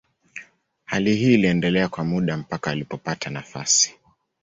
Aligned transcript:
Hali 0.85 1.15
hii 1.15 1.33
iliendelea 1.33 1.87
kwa 1.89 2.03
muda 2.03 2.37
mpaka 2.37 2.71
alipopata 2.71 3.29
nafasi. 3.29 3.95